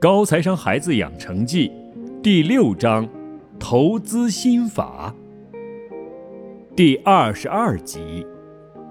[0.00, 1.70] 高财商孩子养成记
[2.22, 3.06] 第六章：
[3.58, 5.14] 投资心法。
[6.74, 8.26] 第二十二集：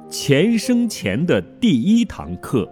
[0.08, 2.72] 钱生钱的第一堂课。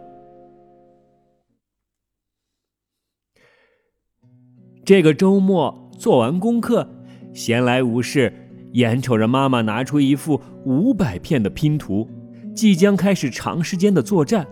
[4.85, 6.87] 这个周末做完功课，
[7.33, 8.31] 闲来无事，
[8.73, 12.07] 眼瞅着妈妈拿出一副五百片的拼图，
[12.55, 14.45] 即将开始长时间的作战，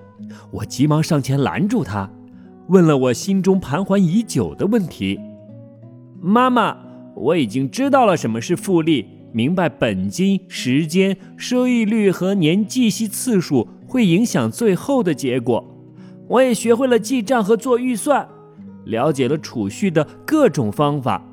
[0.52, 2.10] 我急忙上前拦住她。
[2.68, 5.20] 问了我心中盘桓已久的问题
[6.20, 6.76] ：“妈妈，
[7.16, 15.64] 我已经知道了什么是复利，明白本金、时间、收益率和年计息次数会影响最后的结果。
[16.28, 18.28] 我也学会了记账和做预算，
[18.86, 21.24] 了解了储蓄的各种方法。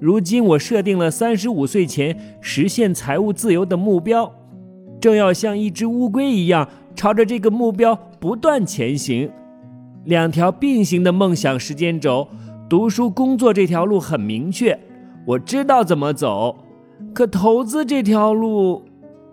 [0.00, 4.32] 如今我设定了三十五岁前实现财务自由的目标，
[4.98, 9.30] 正要像一只乌龟一样朝着这个目标不断前行。”
[10.06, 12.28] 两条并行的梦想时间轴，
[12.68, 14.78] 读书工作这条路很明确，
[15.26, 16.56] 我知道怎么走。
[17.12, 18.84] 可投资这条路，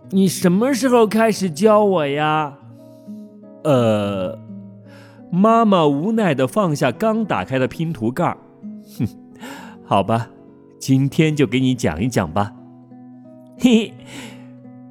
[0.09, 2.57] 你什么时候开始教我呀？
[3.63, 4.39] 呃，
[5.31, 8.37] 妈妈无奈地放下刚打开的拼图盖儿，
[8.97, 9.07] 哼，
[9.85, 10.29] 好吧，
[10.79, 12.51] 今天就给你讲一讲吧。
[13.59, 13.93] 嘿嘿，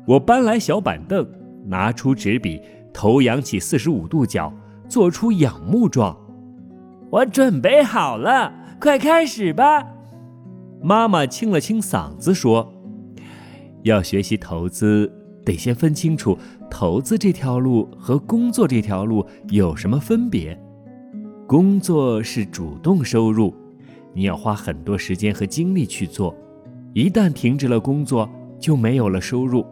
[0.06, 1.26] 我搬来小板凳，
[1.66, 2.60] 拿出纸笔，
[2.92, 4.52] 头扬起四十五度角。
[4.92, 6.14] 做出仰慕状，
[7.08, 9.86] 我准备好了，快开始吧。
[10.82, 12.70] 妈妈清了清嗓子说
[13.84, 15.10] ：“要学习投资，
[15.46, 16.36] 得先分清楚
[16.70, 20.60] 投资这条路和工作这条路有什么分别。
[21.46, 23.54] 工作是主动收入，
[24.12, 26.36] 你要花很多时间和精力去做，
[26.92, 29.64] 一旦停止了工作，就没有了收入；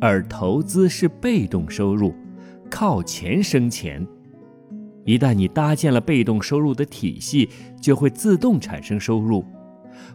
[0.00, 2.14] 而投资是被动收入，
[2.70, 4.06] 靠钱生钱。”
[5.08, 7.48] 一旦你搭建了被动收入的体系，
[7.80, 9.42] 就会自动产生收入，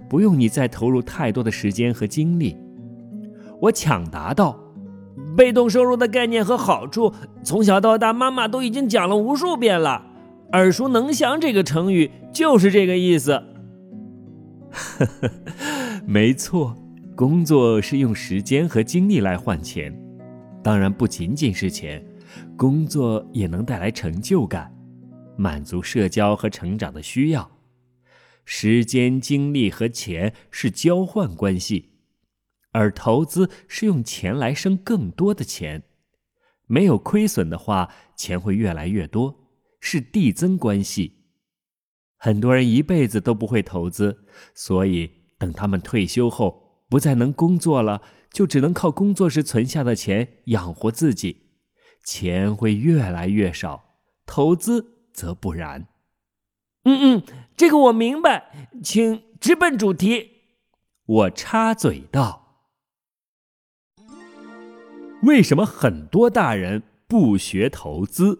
[0.07, 2.55] 不用你再投入太多的时间和精力。
[3.59, 4.55] 我抢答道
[5.35, 7.11] ：“被动收入的概念和好处，
[7.43, 10.05] 从小到大妈妈都已经讲了无数遍了，
[10.51, 11.41] 耳熟能详。
[11.41, 13.31] 这个成语就是这个意思。”
[14.69, 15.31] 呵呵，
[16.05, 16.75] 没错，
[17.15, 19.91] 工作是用时间和精力来换钱，
[20.61, 22.05] 当然不仅仅是钱，
[22.55, 24.71] 工作也能带来成就感。
[25.35, 27.51] 满足社交和成长的需要，
[28.45, 31.93] 时间、精力和钱是交换关系，
[32.71, 35.83] 而投资是用钱来生更多的钱。
[36.67, 39.49] 没有亏损的话，钱会越来越多，
[39.79, 41.25] 是递增关系。
[42.17, 48.01] 很多人一辈子都不会投资，所以等他们退休后不再能工作了，
[48.31, 51.49] 就只能靠工作时存下的钱养活自己，
[52.05, 53.97] 钱会越来越少。
[54.25, 54.92] 投资。
[55.13, 55.87] 则不然。
[56.85, 57.23] 嗯嗯，
[57.55, 60.31] 这个我明白，请直奔主题。
[61.05, 62.65] 我插嘴道
[65.23, 68.39] ：“为什么很多大人不学投资？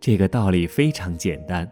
[0.00, 1.70] 这个道理非常简单，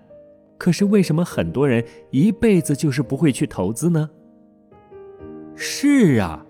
[0.59, 4.11] 可是为什么很多人一辈子就是不会去投资呢？
[5.55, 6.45] 是啊，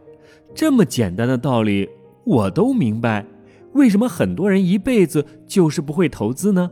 [0.54, 1.88] 这么简单的道理
[2.24, 3.26] 我都明白。”
[3.76, 6.70] 为什么很多人一辈子就是不会投资呢？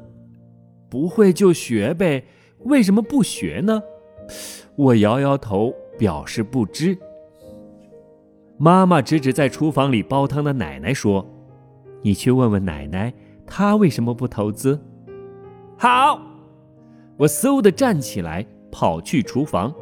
[0.88, 2.24] 不会就学呗，
[2.60, 3.82] 为什么不学呢？
[4.76, 6.96] 我摇摇头，表示不知。
[8.56, 11.26] 妈妈指指在厨房里煲汤的奶奶说
[12.02, 13.12] ：“你去问问奶奶，
[13.46, 14.80] 她为什么不投资？”
[15.76, 16.22] 好，
[17.16, 19.74] 我嗖的站起来，跑去厨房，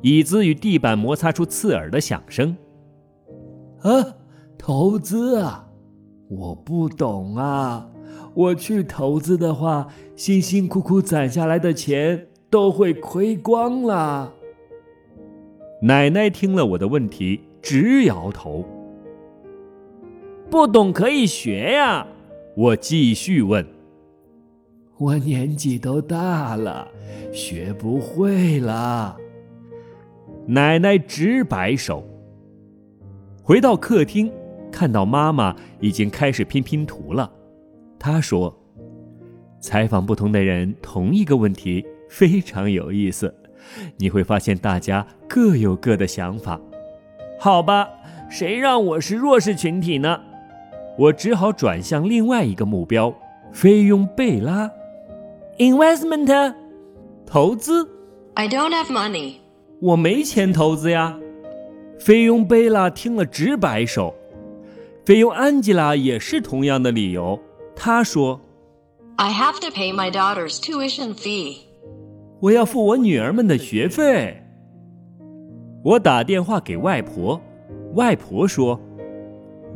[0.00, 2.56] 椅子与地板摩擦出刺耳的响声。
[3.80, 3.90] 啊，
[4.56, 5.68] 投资啊！
[6.34, 7.88] 我不懂啊！
[8.34, 14.32] 我去投资的话，辛辛苦苦攒下来的钱都会亏光了。
[15.82, 18.64] 奶奶听了我的问题，直摇头。
[20.48, 22.06] 不懂可以学呀！
[22.56, 23.66] 我继续问。
[24.98, 26.88] 我年纪都大了，
[27.32, 29.16] 学不会了。
[30.46, 32.02] 奶奶直摆手。
[33.42, 34.32] 回到客厅。
[34.72, 37.30] 看到妈妈已经开始拼拼图了，
[37.98, 38.58] 她说
[39.60, 43.32] ：“采访不同的人，同一个问题非常有意思，
[43.98, 46.60] 你会发现大家各有各的想法。”
[47.38, 47.88] 好吧，
[48.30, 50.20] 谁让我是弱势群体呢？
[50.98, 53.14] 我只好转向另外一个目标——
[53.52, 54.70] 菲佣贝拉。
[55.58, 56.54] Investment，
[57.26, 57.88] 投资。
[58.34, 59.34] I don't have money。
[59.80, 61.18] 我没钱投资呀。
[61.98, 64.14] 菲佣贝拉听了直摆手。
[65.04, 67.38] 菲佣安吉拉也是同样的理由。
[67.74, 68.40] 她说
[69.16, 71.56] ：“I have to pay my daughter's tuition fee.
[72.40, 74.44] 我要付我女儿们的学费。
[75.82, 77.40] 我打电话给外婆，
[77.94, 78.80] 外婆说：“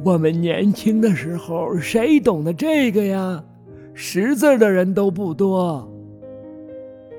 [0.05, 3.43] 我们年轻的时候，谁懂得这个呀？
[3.95, 5.93] 识字的人都不多。”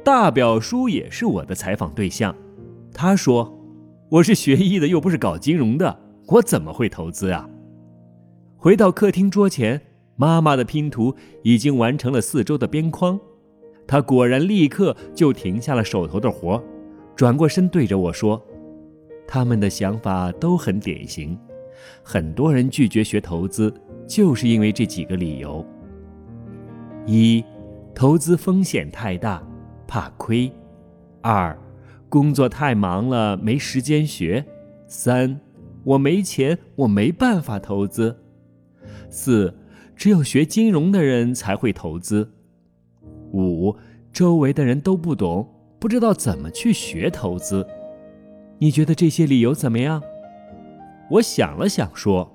[0.05, 2.33] 大表叔也是我的采访对象，
[2.93, 3.53] 他说
[4.07, 7.49] ：“我是学医的，又不是搞金融的，我怎么会投资啊？”
[8.57, 9.79] 回到客厅桌前，
[10.15, 13.19] 妈妈的拼图已经完成了四周的边框，
[13.85, 16.61] 她果然立刻就停下了手头的活，
[17.15, 18.43] 转过身对着我说
[19.27, 21.37] ：“他们的想法都很典型，
[22.01, 23.71] 很多人拒绝学投资，
[24.07, 25.63] 就是因为这几个理由：
[27.05, 27.45] 一，
[27.93, 29.41] 投资风险太大。”
[29.89, 30.51] 怕亏，
[31.21, 31.57] 二，
[32.09, 34.43] 工作太忙了没时间学；
[34.85, 35.39] 三，
[35.85, 38.13] 我没钱，我没办法投资；
[39.09, 39.53] 四，
[39.95, 42.27] 只有学金融的人才会投资；
[43.31, 43.75] 五，
[44.11, 45.47] 周围的人都不懂，
[45.79, 47.65] 不知道怎么去学投资。
[48.59, 50.01] 你觉得这些理由怎么样？
[51.11, 52.29] 我想了想说：“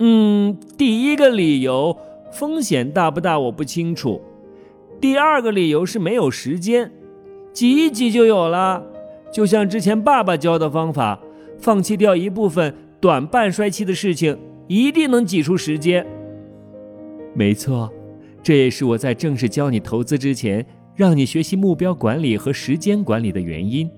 [0.00, 1.96] 嗯，第一个理由，
[2.30, 3.38] 风险大不大？
[3.38, 4.20] 我不清楚。”
[5.00, 6.92] 第二个理由是没有时间，
[7.52, 8.84] 挤一挤就有了。
[9.32, 11.18] 就像之前爸爸教的方法，
[11.58, 14.38] 放弃掉一部分短半衰期的事情，
[14.72, 16.06] 一定能挤出时间。
[17.34, 17.92] 没错，
[18.42, 20.64] 这也是我在正式教你投资之前，
[20.96, 23.90] 让你学习目标管理和时间管理的原因。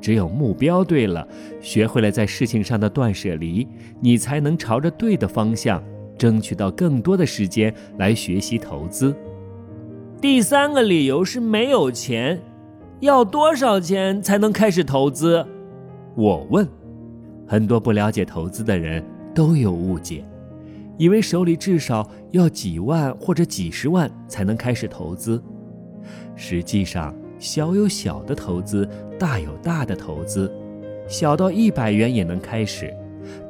[0.00, 1.26] 只有目标对了，
[1.60, 3.66] 学会了在事情上的断舍离，
[4.00, 5.82] 你才能朝着对的方向，
[6.16, 9.12] 争取到更多的时间来学习投资。
[10.20, 12.40] 第三个理由是没有钱，
[13.00, 15.44] 要多少钱才能开始投资？
[16.14, 16.68] 我问。
[17.44, 20.24] 很多不了解投资的人都有误解，
[20.98, 25.42] 以为手里至少要几万或者几十万才能开始投资。
[26.36, 28.88] 实际上，小有小的投资，
[29.18, 30.50] 大有大的投资，
[31.08, 32.94] 小到一百元也能开始，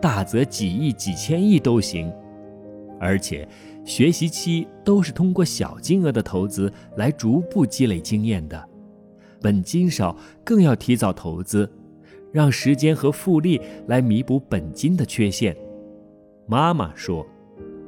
[0.01, 2.13] 大则几亿、几千亿都行，
[3.01, 3.49] 而且。
[3.85, 8.65] 学习期都是通过小金额的投资来逐步积累经验的，
[9.41, 11.69] 本金少更要提早投资，
[12.31, 15.57] 让时间和复利来弥补本金的缺陷。
[16.47, 17.27] 妈妈说：“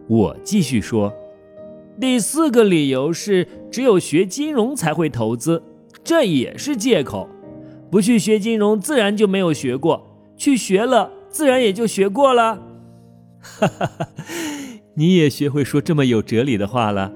[0.08, 1.12] 我继续说，
[2.00, 5.62] 第四个理由是只有学金融才会投资，
[6.02, 7.28] 这也是借口。
[7.90, 10.00] 不去学金融，自然就没有学过；
[10.36, 12.62] 去学了，自然也就学过了。”
[13.40, 14.08] 哈哈哈。
[14.94, 17.12] 你也学会说这么有哲理的话了，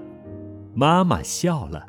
[0.74, 1.86] 妈妈笑了。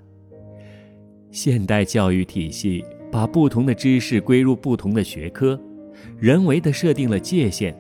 [1.32, 5.60] 现代教育体系把不同的知识归入不同的学科，
[6.20, 7.76] 人为的设定了界限。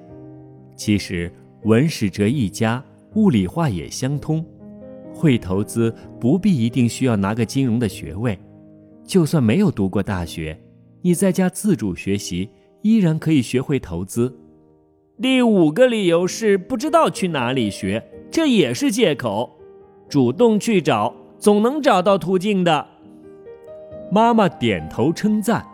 [0.75, 1.31] 其实
[1.63, 2.83] 文史哲一家，
[3.15, 4.45] 物理化也相通。
[5.13, 8.39] 会投资不必一定需要拿个金融的学位，
[9.03, 10.57] 就算没有读过大学，
[11.01, 12.49] 你在家自主学习，
[12.81, 14.33] 依然可以学会投资。
[15.21, 18.01] 第五个理由是不知道去哪里学，
[18.31, 19.57] 这也是借口。
[20.07, 22.87] 主动去找，总能找到途径的。
[24.09, 25.65] 妈妈点头称赞：“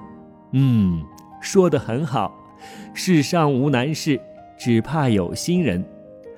[0.54, 1.04] 嗯，
[1.40, 2.34] 说得很好。
[2.96, 4.20] 世上无难事，
[4.57, 5.84] 只怕有心人。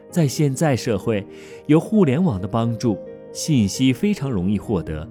[0.10, 1.26] 在现在社会，
[1.66, 2.98] 有互联网的帮助，
[3.32, 5.08] 信息非常容易获得，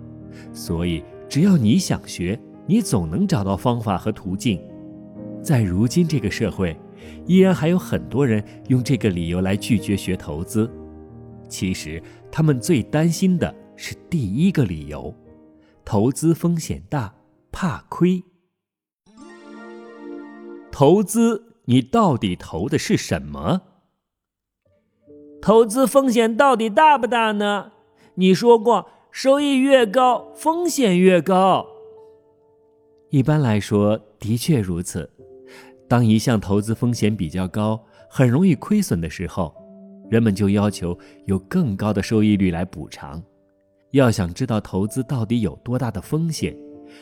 [0.52, 4.61] 所以只要你想学，你总能找到方法和途径。
[5.42, 6.76] 在如今这个社会。”
[7.26, 10.69] 依然还有很多人用这个理由来拒绝学投资，
[11.49, 12.02] 其实
[12.33, 15.14] 他们最担心的是第一个理由：
[15.85, 17.14] 投资风险大，
[17.52, 18.25] 怕亏。
[20.73, 23.62] 投资，你到底投的是什么？
[25.42, 27.73] 投资风险到底大不大呢？
[28.14, 31.66] 你说过，收益越高，风险越高。
[33.11, 35.11] 一般来说，的确如此。
[35.88, 39.52] 当一项投资风险比较高，很容易亏损的时候，
[40.08, 40.96] 人们就要求
[41.26, 43.20] 有更高的收益率来补偿。
[43.90, 46.56] 要想知道投资到底有多大的风险，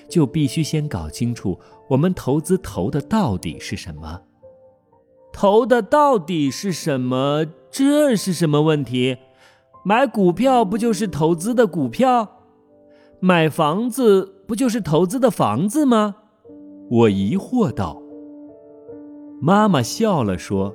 [0.09, 4.23] 就必须先搞清楚我们投资投的到底是什么。
[5.35, 7.45] 投的到底是什么？
[7.69, 9.19] 这是什么问题？
[9.85, 12.39] 买股票不就是投资的股票？
[13.19, 16.15] 买房子不就是投资的房子吗？
[16.89, 18.01] 我疑惑道。
[19.41, 20.73] 妈妈笑了，说：“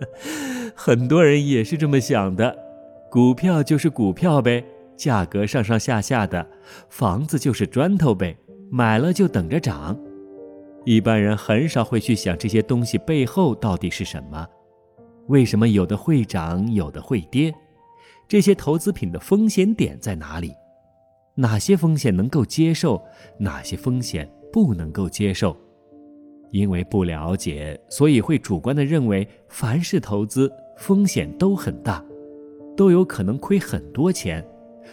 [0.74, 2.56] 很多人也是这么想的，
[3.10, 4.64] 股票就是股票呗，
[4.96, 6.42] 价格上上下下的；
[6.88, 8.38] 房子就是砖头呗，
[8.70, 9.96] 买了就等着涨。
[10.84, 14.46] 一般人很少会去想这些东西背后到底是什么，
[15.28, 17.54] 为什么有的会涨，有的会跌？
[18.26, 20.54] 这些投资品的风险点在哪里？
[21.34, 23.02] 哪些风险能够接受，
[23.38, 25.56] 哪些风险不能够接受？
[26.50, 32.04] 因为不了解，所以会主观的认为凡是投资风险都很大，
[32.76, 34.44] 都有可能亏很多钱，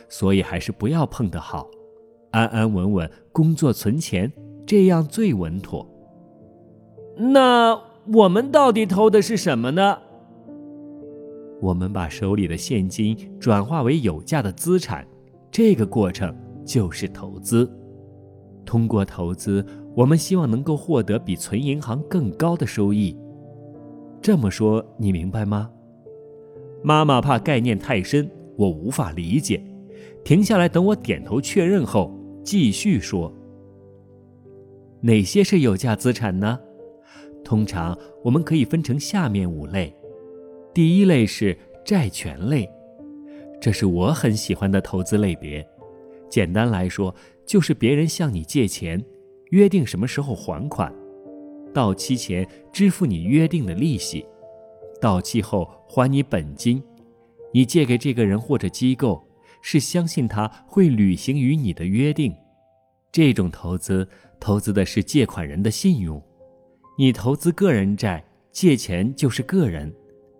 [0.09, 1.67] 所以还是不要碰的好，
[2.31, 4.31] 安安稳稳工作存钱，
[4.67, 5.87] 这样最稳妥。
[7.15, 7.79] 那
[8.13, 9.97] 我们到底偷的是什么呢？
[11.59, 15.07] 我们把手里的现金转化为有价的资产，
[15.49, 17.67] 这个过程就是投资。
[18.65, 23.17] 通过投资，我们希望能够获得比存银行更高的收益。
[24.21, 25.71] 这么说你明白吗？
[26.83, 29.63] 妈妈怕概念太深，我无法理解，
[30.23, 33.33] 停下来等我点头确认后，继续说：
[35.07, 36.59] 哪些是有价资产呢？
[37.41, 39.95] 通常我们可以分成下面五类。
[40.73, 42.69] 第一类是债权类，
[43.61, 45.65] 这是我很喜欢的投资类别。
[46.29, 49.01] 简单来说，就是别人向你借钱，
[49.51, 50.93] 约定什么时候还款，
[51.73, 54.25] 到期前支付你约定的利息，
[54.99, 56.83] 到期后还你本金。
[57.53, 59.25] 你借给这个人或者机构，
[59.61, 62.35] 是相信他会履行与你的约定。
[63.09, 64.07] 这种投资，
[64.39, 66.21] 投资的是借款人的信用。
[66.97, 69.89] 你投资个人债，借钱就是个人；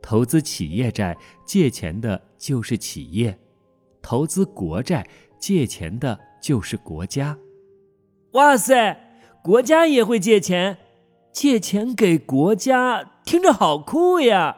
[0.02, 3.32] 投资企业债，借钱的就是企业；
[4.02, 5.06] 投资国债，
[5.40, 7.38] 借钱的就是国家。
[8.32, 9.00] 哇塞，
[9.44, 10.78] 国家也会借钱，
[11.32, 14.58] 借钱给国家，听着好酷呀！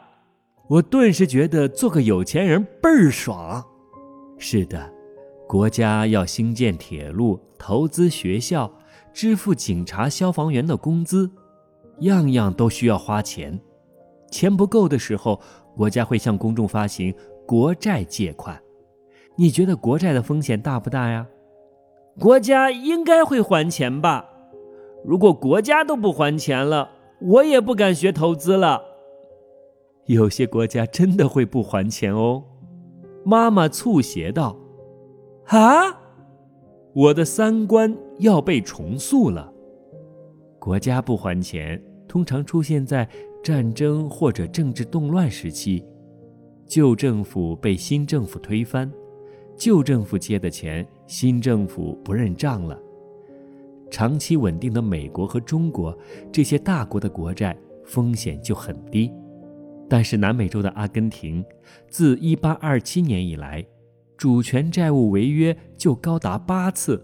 [0.68, 3.64] 我顿时觉得做个有钱人倍儿爽。
[4.38, 4.90] 是的，
[5.46, 8.72] 国家要兴建铁路，投资学校，
[9.12, 11.30] 支付警察、消防员的工资。
[12.00, 13.60] 样样都需要花钱，
[14.30, 15.40] 钱不够的时候，
[15.76, 17.14] 国家会向公众发行
[17.46, 18.58] 国债借款。
[19.36, 21.26] 你觉得国债的风险大不大呀？
[22.18, 24.26] 国家应该会还钱吧？
[25.04, 26.90] 如果国家都不还钱了，
[27.20, 28.82] 我也不敢学投资了。
[30.06, 32.44] 有些国家真的会不还钱哦。
[33.24, 34.56] 妈妈促狭道
[35.48, 36.00] ：“啊，
[36.94, 39.52] 我的三观要被重塑了。
[40.58, 43.08] 国家不还钱。”通常出现在
[43.40, 45.84] 战争或者政治动乱时期，
[46.66, 48.90] 旧政府被新政府推翻，
[49.56, 52.76] 旧政府借的钱，新政府不认账了。
[53.92, 55.96] 长期稳定的美国和中国
[56.32, 59.12] 这些大国的国债风险就很低，
[59.88, 61.44] 但是南美洲的阿根廷，
[61.88, 63.64] 自1827年以来，
[64.16, 67.00] 主权债务违约就高达八次，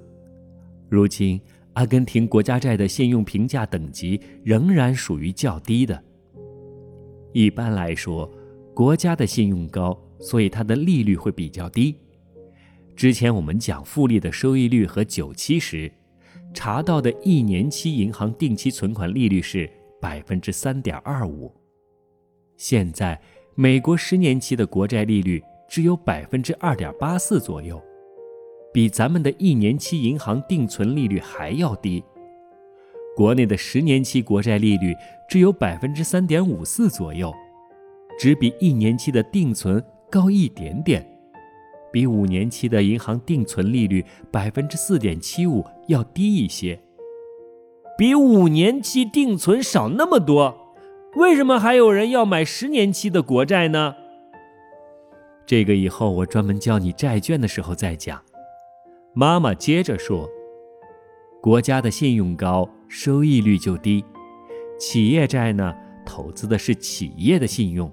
[0.89, 1.41] 如今。
[1.77, 6.03] 阿根廷国家债的信用评价等级仍然属于较低的。
[7.35, 8.27] 一般来说，
[8.75, 11.95] 国家的信用高，所以它的利率会比较低。
[12.95, 15.93] 之前我们讲复利的收益率和久期时，
[16.55, 21.55] 查到的一年期银行定期存款利率是百分之三点二五。
[22.57, 23.21] 现在，
[23.55, 27.79] 美国十年期的国债利率只有百分之二点八四左右。
[28.77, 32.05] 比咱们的一年期银行定存利率还要低，
[33.17, 34.95] 国内的十年期国债利率
[35.27, 37.33] 只有百分之三点五四左右，
[38.19, 41.03] 只比一年期的定存高一点点，
[41.91, 46.79] 比五年期的银行定存利率百分之四点七五要低一些，
[47.97, 50.55] 比五年期定存少那么多，
[51.15, 53.95] 为什么还有人要买十年期的国债呢？
[55.47, 58.26] 这个以后我专门教你债券的时候再讲。
[59.19, 60.29] 妈妈接着说
[61.41, 64.05] ：“国家的信用高，收益率就低；
[64.79, 67.91] 企业债呢，投资的是企业的信用，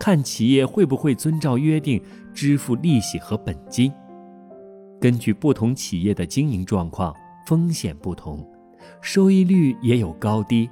[0.00, 2.02] 看企业会不会遵照约定
[2.34, 3.92] 支付利息和本金。
[5.00, 7.14] 根据不同企业的经营状况，
[7.46, 8.44] 风险不同，
[9.00, 10.68] 收益率也有高低。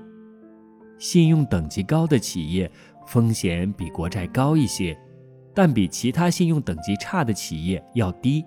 [0.98, 2.68] 信用等级高的企业
[3.06, 4.98] 风险比国债高一些，
[5.54, 8.44] 但比其他信用等级差的企业要低。”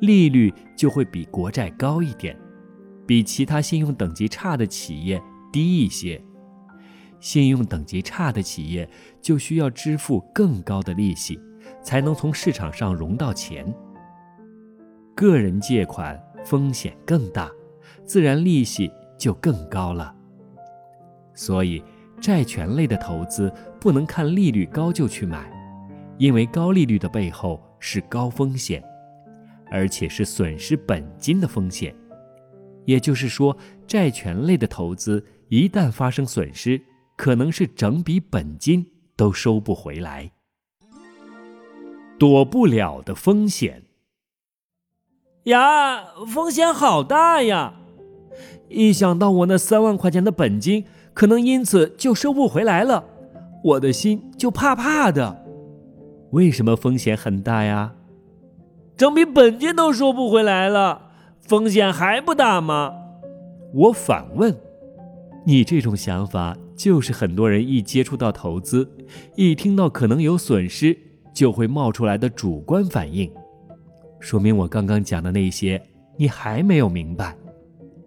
[0.00, 2.36] 利率就会比国债高一点，
[3.06, 5.20] 比其他信用等级差的企业
[5.52, 6.22] 低一些。
[7.20, 8.88] 信用等级差的企业
[9.20, 11.40] 就需要支付更高的利息，
[11.82, 13.74] 才能从市场上融到钱。
[15.16, 17.50] 个人借款风险更大，
[18.04, 18.88] 自然利息
[19.18, 20.14] 就更高了。
[21.34, 21.82] 所以，
[22.20, 25.50] 债权类的投资不能看利率高就去买，
[26.18, 28.80] 因为高利率的背后是高风险。
[29.70, 31.94] 而且是损失本金的风险，
[32.84, 33.56] 也就是说，
[33.86, 36.80] 债权类的投资一旦发生损失，
[37.16, 40.32] 可能是整笔本金都收不回来。
[42.18, 43.84] 躲不了的风险。
[45.44, 47.74] 呀，风险好大呀！
[48.68, 50.84] 一想到我那三万块钱的本金
[51.14, 53.04] 可能因此就收不回来了，
[53.64, 55.44] 我的心就怕怕的。
[56.32, 57.94] 为什么风险很大呀？
[58.98, 61.02] 整笔本金都收不回来了，
[61.40, 62.92] 风险还不大吗？
[63.72, 64.52] 我反问。
[65.46, 68.90] 你这种想法，就是很多人一接触到投资，
[69.36, 70.98] 一听到可能有损失，
[71.32, 73.30] 就会冒出来的主观反应。
[74.18, 75.80] 说明我刚刚讲的那些，
[76.16, 77.36] 你还没有明白。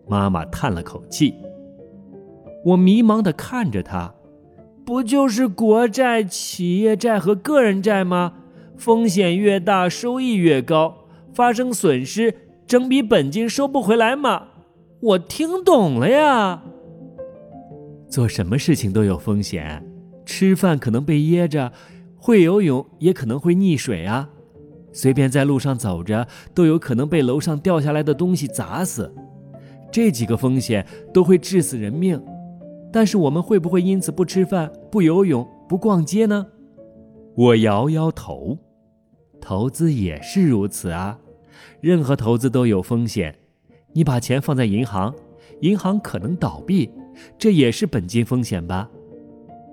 [0.10, 1.33] 妈妈叹了口气。
[2.65, 4.13] 我迷茫地看着他，
[4.83, 8.33] 不就是国债、企业债和个人债吗？
[8.82, 12.34] 风险越大，收益越高，发生损失，
[12.66, 14.48] 整笔本金收不回来吗？
[15.02, 16.64] 我听懂了呀。
[18.10, 19.86] 做什么事情都有风险，
[20.26, 21.72] 吃饭可能被噎着，
[22.18, 24.28] 会游泳也可能会溺水啊。
[24.92, 29.14] 随便在路上走着，都有可能被楼上掉下来的东西砸死。
[29.92, 30.84] 这几个风险
[31.14, 32.20] 都会致死人命，
[32.92, 36.48] 但是我们会不会因此不吃饭、不游泳、不逛街呢？
[37.36, 38.58] 我摇摇头。
[39.41, 41.19] 投资也是如此啊，
[41.81, 43.36] 任何投资都有风险。
[43.91, 45.13] 你把钱放在银行，
[45.62, 46.89] 银行可能倒闭。
[47.38, 48.89] 这也是本金风险吧？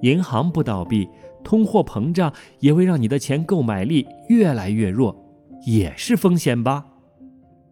[0.02, 1.08] 银行不倒闭，
[1.44, 5.16] 通货膨胀也会让你的钱购买力越来越弱，
[5.64, 6.84] 也是风险吧？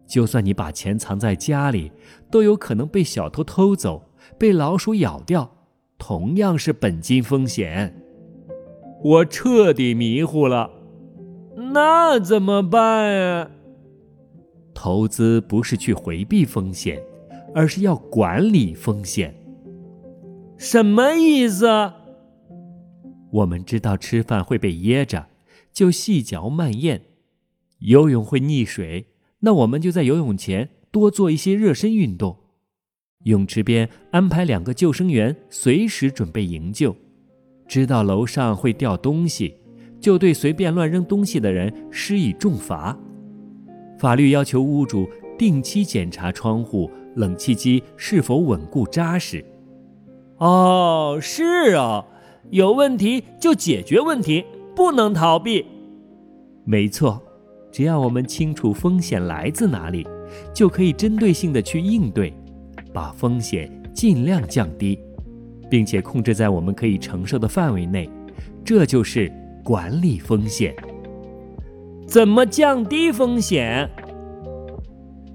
[0.05, 1.91] 就算你把钱藏在家里，
[2.31, 5.51] 都有可能被小偷偷走，被老鼠咬掉，
[5.97, 7.93] 同样是本金风险。
[9.03, 10.71] 我彻底迷糊了，
[11.59, 13.51] 那怎么办啊？
[14.75, 17.01] 投资不是去回避风险，
[17.55, 19.33] 而是要管理风险。
[20.55, 21.67] 什么意思？
[23.31, 25.27] 我们知道吃饭会被噎着，
[25.73, 26.99] 就细嚼慢咽；
[27.79, 29.07] 游泳会溺水，
[29.39, 32.37] 那我们就在游泳前多做一些热身运动。
[33.23, 36.95] 泳池边安排两个救生员，随时准备营救。
[37.67, 39.55] 知道楼上会掉东西，
[39.99, 42.97] 就对随便乱扔东西的人施以重罚。
[43.99, 49.43] 法律要求屋主定期检查窗户、冷气机是否稳固扎实。
[50.37, 52.05] 哦，是啊，
[52.51, 55.65] 有问题就解决问题，不能逃避。
[56.63, 57.19] 没错，
[57.71, 60.07] 只要我们清楚风险来自哪里，
[60.53, 62.31] 就可以针对性的去应对，
[62.93, 64.99] 把风险尽量降低，
[65.71, 68.07] 并且控制在我们可以承受的范围内，
[68.63, 69.31] 这就是
[69.67, 70.73] 管理风险。
[72.07, 73.89] 怎么降低风险？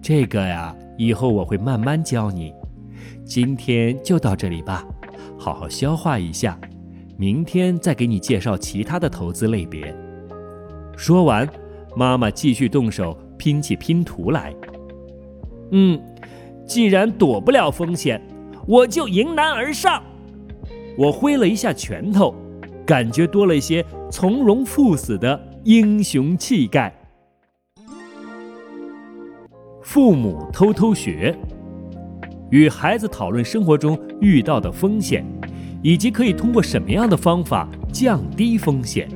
[0.00, 2.50] 这个呀，以后我会慢慢教你。
[3.26, 4.86] 今天就到这里吧，
[5.38, 6.58] 好好消化一下，
[7.18, 9.94] 明天再给你介绍其他的投资类别。
[10.96, 11.46] 说完，
[11.94, 14.54] 妈妈继续动手拼起拼图来。
[15.72, 16.00] 嗯，
[16.66, 18.18] 既然躲不了风险，
[18.66, 20.02] 我就迎难而上。
[20.96, 22.34] 我挥了一下拳头，
[22.86, 26.92] 感觉多了一些从容赴死的英雄气概。
[29.82, 31.36] 父母偷偷学。
[32.50, 35.24] 与孩子讨论生活中遇到的风险，
[35.82, 39.08] 以及可以通过什么样的方法降低风险。